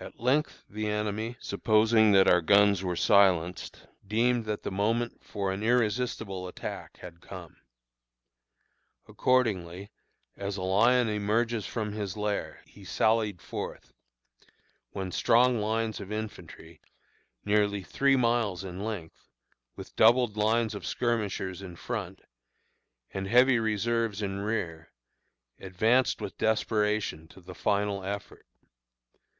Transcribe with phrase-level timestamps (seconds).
[0.00, 5.52] At length the enemy, supposing that our guns were silenced, deemed that the moment for
[5.52, 7.58] an irresistible attack had come.
[9.06, 9.92] Accordingly,
[10.36, 13.92] as a lion emerges from his lair, he sallied forth,
[14.90, 16.80] when strong lines of infantry,
[17.44, 19.28] nearly three miles in length,
[19.76, 22.22] with double lines of skirmishers in front,
[23.14, 24.90] and heavy reserves in rear,
[25.60, 28.44] advanced with desperation to the final effort.